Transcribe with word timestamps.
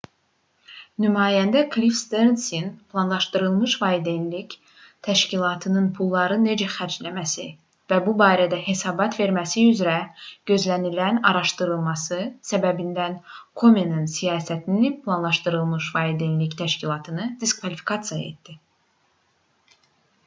nümayəndə 1.03 1.59
klif 1.73 1.95
sternsin 1.97 2.69
planlaşdırılmış 2.93 3.73
valideynlik 3.81 4.53
təşkilatının 5.07 5.89
pulları 5.99 6.37
necə 6.45 6.69
xərcləməsi 6.77 7.43
və 7.93 7.99
bu 8.07 8.15
barədə 8.23 8.61
hesabat 8.69 9.17
verməsi 9.21 9.65
üzrə 9.73 9.97
gözlənilən 10.53 11.21
araşdırması 11.33 12.19
səbəbindən 12.53 13.17
komenin 13.65 14.07
siyasəti 14.15 14.91
planlaşdırılmış 15.05 15.91
valideynlik 15.99 16.57
təşkilatını 16.63 17.29
diskvalifikasiya 17.45 18.29
etdi 18.33 18.57